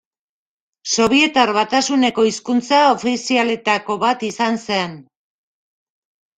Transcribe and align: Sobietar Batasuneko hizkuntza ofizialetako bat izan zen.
Sobietar 0.95 1.53
Batasuneko 1.57 2.25
hizkuntza 2.31 2.81
ofizialetako 2.95 4.01
bat 4.07 4.27
izan 4.33 4.61
zen. 4.67 5.01